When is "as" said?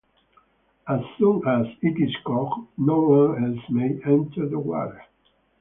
0.87-0.99, 1.47-1.67